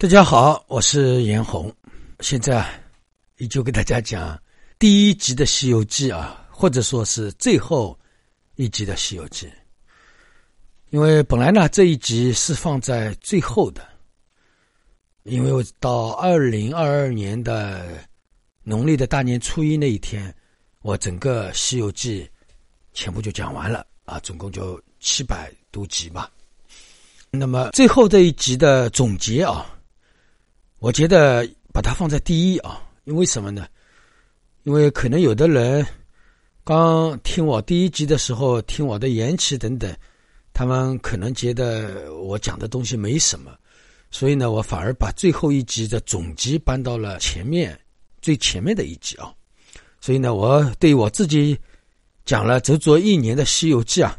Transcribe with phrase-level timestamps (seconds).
[0.00, 1.70] 大家好，我是严红，
[2.20, 2.66] 现在
[3.36, 4.40] 依旧给大家讲
[4.78, 7.94] 第一集的《西游记》啊，或者说是最后
[8.56, 9.46] 一集的《西游记》。
[10.88, 13.86] 因为本来呢这一集是放在最后的，
[15.24, 17.86] 因为我到二零二二年的
[18.62, 20.34] 农历的大年初一那一天，
[20.80, 22.24] 我整个《西游记》
[22.94, 26.30] 全部就讲完了啊，总共就七百多集吧。
[27.30, 29.76] 那么最后这一集的总结啊。
[30.80, 33.66] 我觉得把它放在第一啊，因为什么呢？
[34.62, 35.86] 因为可能有的人
[36.64, 39.94] 刚听我第一集的时候，听我的言辞等等，
[40.54, 43.54] 他们可能觉得我讲的东西没什么，
[44.10, 47.78] 所以呢，我反而把最后一集的总集搬到了前面
[48.22, 49.30] 最前面的一集啊。
[50.00, 51.58] 所以呢，我对我自己
[52.24, 54.18] 讲了足足一年的《西游记》啊，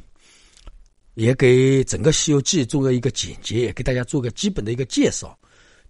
[1.15, 5.35] 也给整个《西游记》做了一个简洁，也给大家做个基本的一个介绍。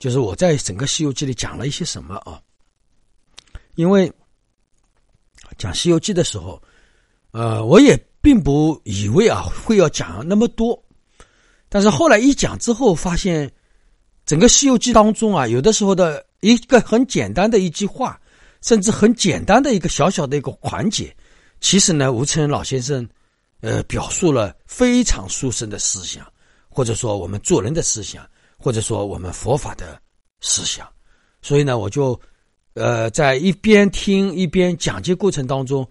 [0.02, 2.41] 就是我在整个《西游记》里讲了一些什么啊？
[3.75, 4.11] 因为
[5.59, 6.59] 讲《西游记》的时候，
[7.30, 10.83] 呃，我也并不以为啊会要讲那么多，
[11.69, 13.52] 但是后来一讲之后，发现
[14.25, 18.19] 整个《西游记》当中啊，有的时候的一个很简单的一句话，
[18.63, 21.16] 甚至很简单的一个小小的一个环节，
[21.59, 23.07] 其实呢，吴承恩老先生
[23.59, 26.25] 呃表述了非常殊胜的思想，
[26.69, 28.27] 或者说我们做人的思想。
[28.62, 30.00] 或者说我们佛法的
[30.40, 30.88] 思想，
[31.42, 32.20] 所以呢，我就，
[32.76, 35.88] 呃，在一边听一边讲解过程当中，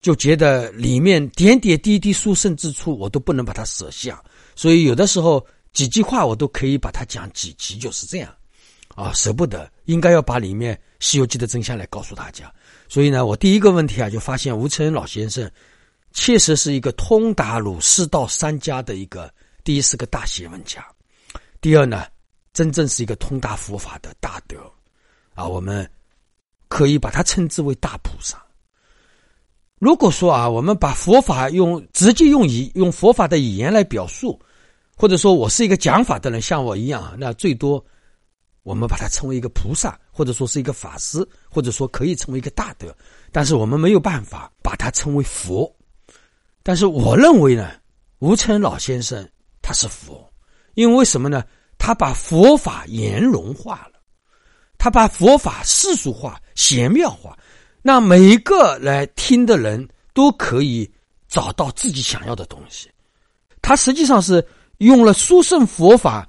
[0.00, 4.22] 就觉得里面点点滴滴殊胜之处，我都不能把它舍下。
[4.56, 8.34] 所以有的时候几句话我都可以把它讲几集，就是这样，
[8.94, 12.52] 啊，舍不得，应该要把里面《西游记》的真相来告诉大家。
[12.88, 15.50] 所以呢，我第一个问题啊，就发现吴承恩老先生
[16.12, 19.32] 确实是一个通达儒释道三家的一个
[19.62, 20.84] 第一是个大学问家。
[21.60, 22.06] 第二呢，
[22.52, 24.58] 真正是一个通达佛法的大德，
[25.34, 25.88] 啊，我们
[26.68, 28.40] 可以把它称之为大菩萨。
[29.78, 34.40] 如果说啊，我们把佛法用直接用语用佛法的语言来表述，
[34.96, 37.84] 或者说我是一个讲法的人，像我一样，那最多
[38.62, 42.96] 我们把它称为一个菩萨，或者说是一个法师，或者说可以成为一个大德，
[43.32, 45.72] 但是我们没有办法把它称为佛。
[46.62, 47.70] 但是我认为呢，
[48.18, 49.28] 吴承老先生
[49.62, 50.27] 他是佛。
[50.74, 51.44] 因为什么呢？
[51.80, 54.00] 他把佛法圆融化了，
[54.78, 57.38] 他把佛法世俗化、玄妙化，
[57.82, 60.90] 让每一个来听的人都可以
[61.28, 62.90] 找到自己想要的东西。
[63.62, 64.44] 他实际上是
[64.78, 66.28] 用了殊胜佛法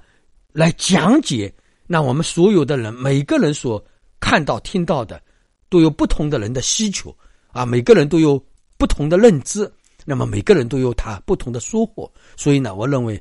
[0.52, 1.52] 来讲解，
[1.88, 3.84] 那我们所有的人，每个人所
[4.20, 5.20] 看到、听到的，
[5.68, 7.14] 都有不同的人的需求
[7.48, 8.40] 啊，每个人都有
[8.78, 9.70] 不同的认知，
[10.04, 12.10] 那么每个人都有他不同的收获。
[12.36, 13.20] 所以呢，我认为。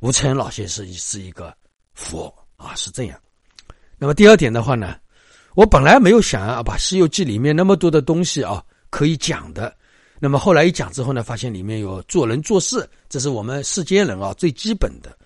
[0.00, 1.52] 吴承恩老先生是一个
[1.92, 3.18] 佛啊，是这样。
[3.98, 4.94] 那么第二点的话呢，
[5.54, 9.74] 我本来没有想要把《西游记》里面那么多的东西啊可以讲的。
[10.20, 15.16] 那么后来一讲之后呢，发现里面有做人做事，这是我们世间人啊最基本的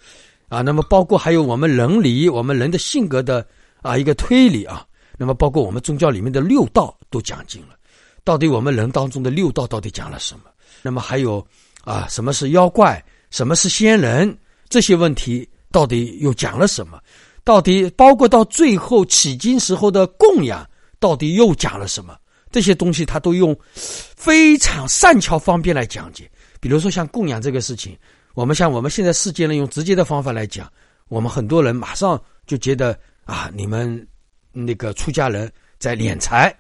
[0.49, 0.63] 啊。
[0.63, 3.47] 那么包括还有我们人理，我们人的性格的
[3.83, 4.87] 啊一个推理啊。
[5.19, 7.77] 那么包括我们宗教里面的六道都讲尽了，
[8.25, 10.45] 到底我们人当中的六道到底讲了什么？
[10.81, 11.47] 那么还有
[11.85, 13.05] 啊，什么是妖怪？
[13.31, 14.35] 什么是仙人？
[14.73, 16.99] 这些问题到底又讲了什么？
[17.45, 20.67] 到底包括到最后起经时候的供养，
[20.99, 22.17] 到底又讲了什么？
[22.51, 26.31] 这些东西他都用非常善巧方便来讲解。
[26.59, 27.95] 比如说像供养这个事情，
[28.33, 30.73] 我们像我们现在世间人用直接的方法来讲，
[31.09, 34.09] 我们很多人马上就觉得啊，你们
[34.53, 36.55] 那个出家人在敛财，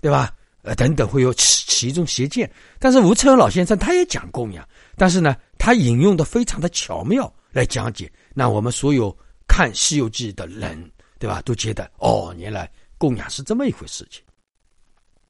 [0.00, 0.32] 对吧？
[0.62, 2.50] 呃，等等会有起起一种邪见。
[2.78, 4.66] 但是吴承恩老先生他也讲供养，
[4.96, 7.32] 但是呢，他引用的非常的巧妙。
[7.52, 9.14] 来讲解，那我们所有
[9.46, 14.22] 看《西游记》的人，对吧，都觉得哦，原来供养是这么一回事情。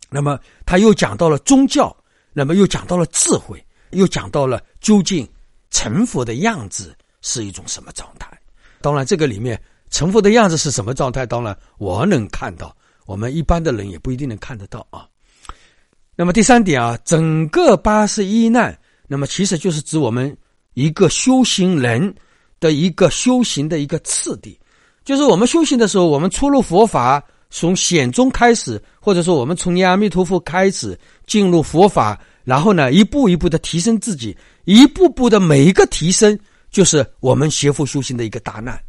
[0.09, 1.95] 那么他又讲到了宗教，
[2.33, 5.29] 那么又讲到了智慧，又讲到了究竟
[5.71, 8.31] 成佛的样子是一种什么状态。
[8.81, 9.61] 当然，这个里面
[9.91, 12.75] 成佛的样子是什么状态，当然我能看到，
[13.05, 15.09] 我们一般的人也不一定能看得到啊。
[16.15, 18.79] 那么第三点啊，整个八十一难，
[19.09, 20.37] 那么其实就是指我们。
[20.75, 22.15] 一个修行人
[22.61, 24.59] 的一个修行的一个次第，
[25.05, 36.39] 就是我们修行的时候，我们出入佛法，从显宗开始，或者说我们从阿弥陀佛开始进入佛法，然后呢，一步一步的提升自己，一步步的每一个提升，
[36.71, 38.81] 就是我们学佛修行的一个大难，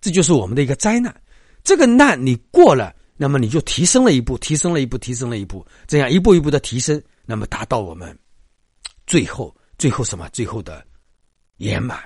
[0.00, 1.14] 这就是我们的一个灾难。
[1.62, 8.16] 这个难你过了，那么你就提升了一步，提升了一步，提升了一步，这样一步一步的提升，那么达到我们
[9.06, 10.26] 最后，最后什么？
[10.32, 10.82] 最后的。
[11.58, 11.98] 圆满，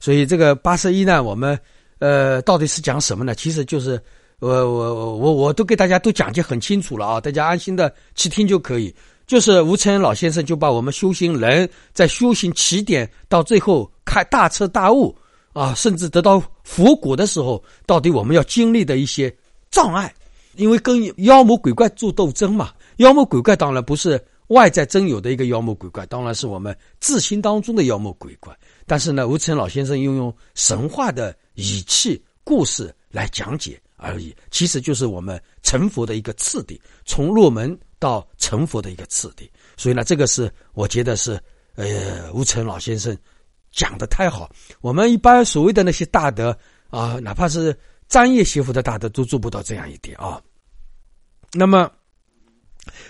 [0.00, 1.58] 所以这个八十一难，我们
[1.98, 3.34] 呃，到底是讲什么呢？
[3.34, 4.00] 其实就是，
[4.40, 8.94] 我我我我都给大家都讲解很清楚了啊，大家安心的去听就可以。
[9.26, 15.12] 就是吴承恩老先生就把我们修行人在修行起点到最后开大彻大悟
[15.52, 19.34] 啊，甚至得到佛果的时候，到底我们要经历的一些
[19.68, 20.14] 障碍，
[20.54, 22.70] 因为跟妖魔鬼怪做斗争嘛。
[22.98, 28.56] 妖魔鬼怪当然不是外在真有的一个妖魔鬼怪，当然是我们自心当中的妖魔鬼怪。
[28.86, 37.78] 但是呢，吴承老先生又用神话的语气、故事来讲解而已，其实就是我们成佛的一个次第，从入门。
[37.98, 41.40] 到成佛的一个次第，所以呢，这个是我觉得是，
[41.76, 43.16] 呃，吴承老先生
[43.72, 44.50] 讲的太好。
[44.82, 46.56] 我们一般所谓的那些大德
[46.90, 47.74] 啊，哪怕是
[48.06, 50.38] 专业学佛的大德，都做不到这样一点啊。
[51.54, 51.90] 那么，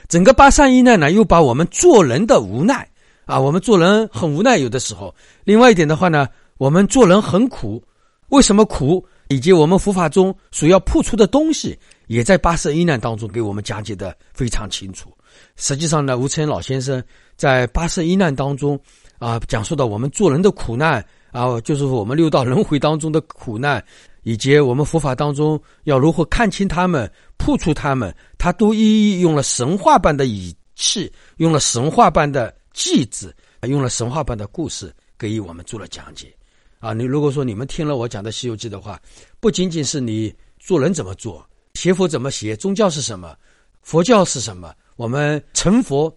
[0.07, 2.89] 整个八三一难呢，又把我们做人的无奈
[3.27, 5.15] 啊，我们做人很无奈，有的时候。
[5.45, 6.29] 另外一点的话呢，
[6.59, 7.83] 我们做人很苦，
[8.29, 9.05] 为什么苦？
[9.29, 11.77] 以及我们佛法中所要破除的东西。
[12.07, 15.11] 也在八十一难当中给我们讲解的非常清楚。
[15.57, 17.03] 实际上呢，吴承恩老先生
[17.37, 18.79] 在八十一难当中
[19.19, 23.85] 啊，讲述到我们做人的苦难啊，就是我们六道轮回当中的苦难，
[24.23, 36.33] 以及我们佛法当中要如何看清他们、破除他们，他都一一用了神话般的语气，用了神话般的句子，用了神话般的故事给予我们做了讲解。
[36.79, 39.01] 啊，你如果说你们听了我讲的《西游记》的话，
[39.41, 41.45] 不仅仅是你做人怎么做。
[41.73, 42.55] 学佛怎么学？
[42.55, 43.35] 宗教是什么？
[43.81, 44.75] 佛教是什么？
[44.97, 46.15] 我们成佛、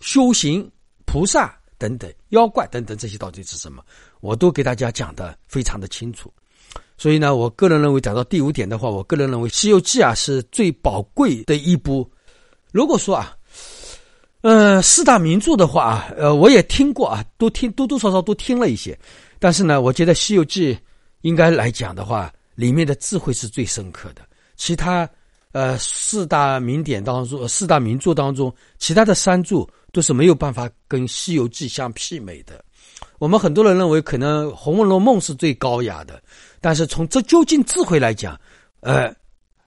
[0.00, 0.70] 修行、
[1.06, 3.82] 菩萨等等、妖怪等等，这些到底是什么？
[4.20, 6.30] 我都给大家讲的非常的清楚。
[6.98, 12.08] 所以呢，我个人认为讲到第五点的话，我个人认为《西游记》啊是最宝贵的一部。
[12.70, 13.34] 如果说啊，
[14.42, 18.98] 呃，四大名著的话啊，呃，我也听过啊，都听多多少少都听了一些。
[19.38, 20.74] 但是呢，我觉得《西游记》
[21.20, 24.22] 应该来讲的话，里面的智慧是最深刻的。
[24.56, 25.08] 其他，
[25.52, 32.64] 呃，四大名典当中，四大名著当中，其他的三著都是没有办法跟《西游记》相媲美的。
[33.20, 36.20] 我们很多人认为，可能《红楼梦》是最高雅的，
[36.60, 38.36] 但是从这究竟智慧来讲，
[38.80, 39.08] 呃，《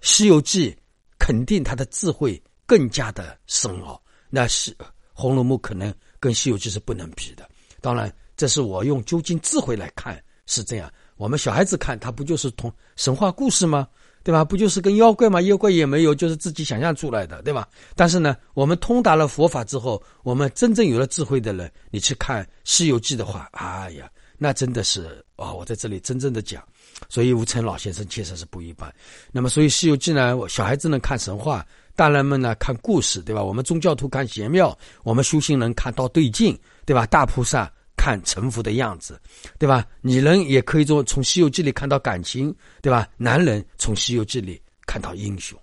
[0.01, 0.71] 西游记》
[1.17, 4.01] 肯定它的智慧更加的深奥。
[4.29, 4.71] 那是
[5.13, 7.47] 《红楼梦》可能跟《西游记》是不能比的。
[7.81, 10.91] 当然，这是我用究竟智慧来看是这样。
[11.17, 13.87] 我们小孩子看，它不就是同神话故事吗？
[14.23, 14.43] 对吧？
[14.43, 15.39] 不就是跟妖怪吗？
[15.43, 17.67] 妖怪也没有，就是自己想象出来的，对吧？
[17.95, 25.53] 但是呢，我们通达了佛法之后，我们真正有了智慧的人，你去看《西游记》的话，哎呀，那真的是啊！
[25.53, 26.61] 我在这里真正的讲，
[27.07, 28.91] 所以吴承老先生确实是不一般。
[29.31, 31.63] 那么，所以《西游记》呢，小孩子能看神话，
[31.95, 33.41] 大人们呢看故事，对吧？
[33.41, 37.05] 我们宗教徒看玄妙，我们修行人看到对境，对吧？
[37.05, 37.71] 大菩萨。
[37.97, 39.19] 看臣服的样子，
[39.57, 39.83] 对吧？
[40.01, 43.07] 女人也可以从从《西游记》里看到感情，对吧？
[43.17, 45.57] 男人从《西游记》里看到英雄，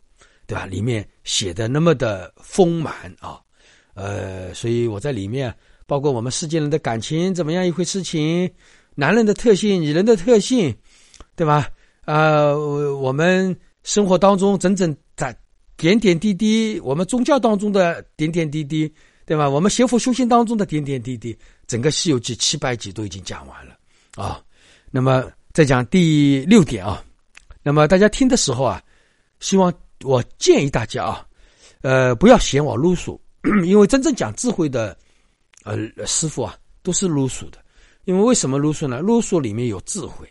[0.44, 0.66] 对吧？
[0.66, 3.38] 里面写的那么的丰满啊，
[3.94, 5.54] 呃，所以我在里面，
[5.86, 8.50] 包括我们世间人的感情怎么样一回事情，
[8.96, 10.74] 男人的特性，女人的特性，
[11.36, 11.68] 对吧？
[12.06, 15.36] 啊，我们生活当中整整在
[15.82, 18.92] 点点滴滴，我们宗教当中的点点滴滴。
[19.24, 19.48] 对吧？
[19.48, 21.34] 我们学佛修行当中的点点滴滴，
[21.68, 23.78] 整个《西游记》七百集都已经讲完了
[24.16, 24.42] 啊。
[24.90, 27.02] 那么再讲第六点啊。
[27.62, 28.82] 那么大家听的时候啊，
[29.38, 29.72] 希望
[30.02, 31.26] 我建议大家啊，
[31.82, 33.16] 呃，不要嫌我啰嗦，
[33.64, 34.94] 因为真正讲智慧的
[35.62, 37.58] 呃师傅啊，都是啰嗦的。
[38.04, 39.00] 因为为什么啰嗦呢？
[39.00, 40.28] 啰嗦里面有智慧，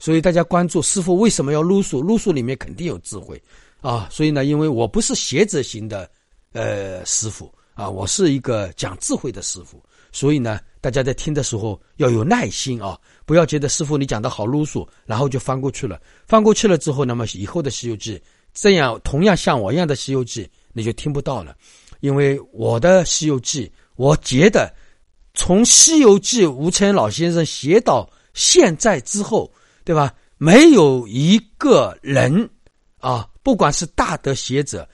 [0.00, 2.02] 所以大家关注师傅为什么要啰嗦？
[2.02, 3.40] 啰嗦里面肯定有智慧
[3.82, 4.08] 啊。
[4.10, 6.10] 所以呢，因为我不是学者型的
[6.52, 7.52] 呃师傅。
[7.74, 15.98] 啊，我是一个讲智慧的师傅，所以呢，大家在听的时候要有耐心啊，不要觉得师傅你讲的好啰嗦，然后就翻过去了。
[16.26, 18.18] 翻过去了之后，那么以后的《西游记》
[18.52, 21.56] 这样同样像我一样的《西游记》，你就听不到了。
[22.00, 24.70] 因为我的《西游记》，我觉得
[25.32, 29.50] 从《西游记》吴承恩老先生写到现在之后，
[29.82, 30.14] 对吧？
[30.36, 32.50] 没有一个人
[33.02, 34.88] 啊，不管是大德学者。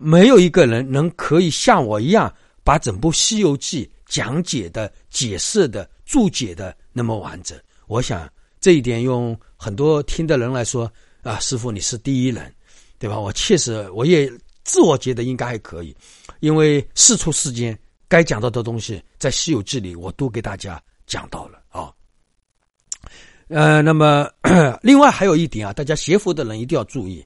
[0.00, 2.32] 没有一个人能可以像我一样
[2.62, 7.58] 把整部《西游记》讲解的、解释的、注解的那么完整。
[7.88, 10.88] 我想这一点用很多听的人来说
[11.24, 12.54] 啊，师傅你是第一人，
[12.96, 13.18] 对吧？
[13.18, 14.30] 我确实我也
[14.62, 15.92] 自我觉得应该还可以，
[16.38, 21.92] 因为事出世间该讲到的东西在《西游记》里我都给大家讲到了啊。
[23.48, 24.28] 呃，那么
[24.82, 27.24] 另外还有一点啊，大家学佛的人一定要注意，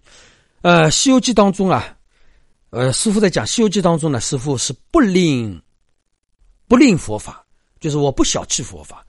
[0.63, 1.97] 呃，《西游记》当中啊。
[2.71, 5.61] 呃，师傅在讲《西游记》当中呢，师傅是不吝
[6.67, 7.45] 不吝佛法，
[7.81, 9.05] 就是我不小气佛法，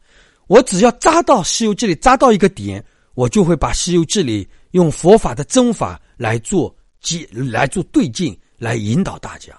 [0.47, 9.57] 我只要扎到《西游记》里扎到一个点，我就会把《西游记》里用佛法的真法来做接来做对镜，来引导大家，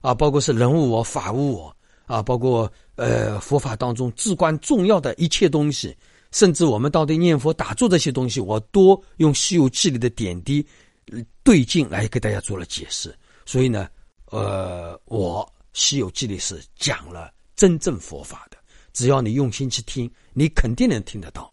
[0.00, 5.94] 啊，包括是人物我、法物我，啊，包括呃佛法当中至关重要的一切东西，
[6.34, 10.66] 甚至我们到底念佛打坐这些东西，我多用《西游记》里的点滴
[11.44, 13.14] 对镜来给大家做了解释。
[13.46, 13.88] 所以呢，
[14.32, 18.56] 呃，我《西游记》里是讲了真正佛法的，
[18.92, 21.48] 只要你用心去听，你肯定能听得到。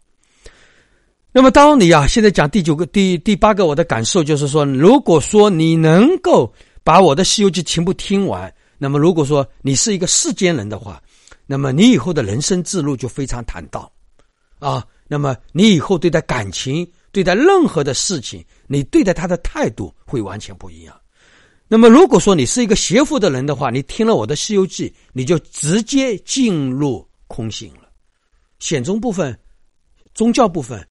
[1.31, 6.51] 那么，当你啊，现在讲第九个、第第八个，我的感受就是说，如果说你能够
[6.83, 10.99] 把我的《西游记》全部听完，那么如果说你是一个世间人的话，
[11.45, 13.87] 那么你以后的人生之路就非常坦荡，
[14.61, 20.95] 啊，那么你以后对待感情、对待任何的事情，你对待他的态度会完全不一样。
[21.67, 27.89] 那么，如果说你是一个邪佛的人的话，你听了我的《西游记》，你就直接进入空性了，
[28.59, 29.35] 显宗部分、
[30.13, 30.87] 宗教部分。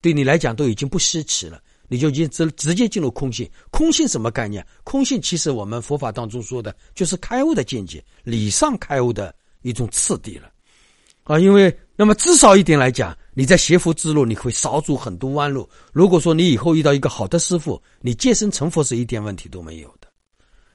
[0.00, 3.48] 对你来讲都已经不稀奇了，你就已经直直接进入空性。
[3.70, 4.66] 空性什么概念？
[4.82, 9.32] 空性其实我们佛法当中说的就是开悟的境界，理上开悟的
[9.62, 10.50] 一种次第了。
[11.26, 15.68] 啊，因为那么至少一点来讲，你在学佛之路你会少走很多弯路。
[15.92, 20.08] 如果说你以后遇到一个好的师傅，你戒身成佛是一点问题都没有的。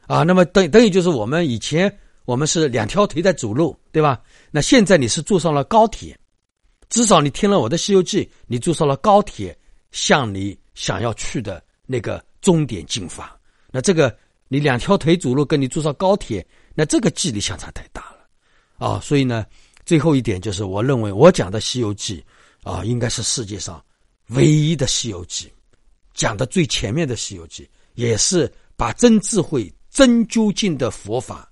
[0.07, 1.91] 啊，那么等等于就是我们以前
[2.25, 4.21] 我们是两条腿在走路，对吧？
[4.51, 6.17] 那现在你是坐上了高铁。
[6.89, 9.57] 至少你听了我的《西游记》，你坐上了高铁，
[9.91, 13.33] 向你想要去的那个终点进发。
[13.71, 14.13] 那这个
[14.49, 18.99] 你两条腿走路，跟你坐上高铁，那这个距离相差太大了啊！
[18.99, 19.45] 所以呢，
[19.91, 22.23] 最后一点就是，我认为我讲的《西游记》
[22.71, 23.83] 啊，应该是世界上
[24.27, 25.47] 唯一的《西游记》，
[26.13, 31.51] 讲的最前面的《西游记》，也是把真智慧、真究竟的佛法，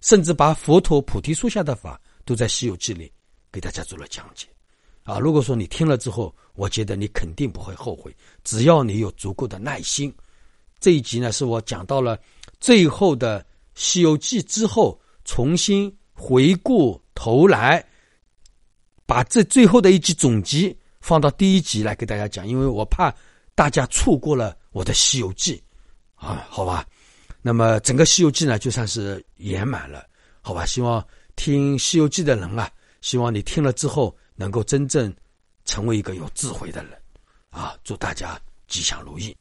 [0.00, 3.10] 甚至把佛陀菩提树下的法，都在《西游记》里
[3.50, 4.46] 给大家做了讲解。
[5.02, 10.14] 啊，如果说你听了之后，我觉得你肯定不会后悔，只要你有足够的耐心。
[10.78, 12.16] 这一集呢，是我讲到了
[12.60, 13.40] 最后的
[13.74, 17.84] 《西游记》之后，重新回顾头来，
[19.06, 23.14] 把这最后的一集总集放到第一集来给大家讲，因为我怕
[23.54, 25.62] 大家错过了我的《西游记》
[26.26, 26.84] 啊，好吧？
[27.40, 30.04] 那么整个《西游记》呢，就算是圆满了，
[30.40, 30.66] 好吧？
[30.66, 32.68] 希望听《西游记》的人啊，
[33.00, 34.12] 希望你听了之后。
[34.34, 35.14] 能够真正
[35.66, 36.92] 成为一个有智慧的人，
[37.50, 37.76] 啊！
[37.84, 39.36] 祝大家吉祥如意。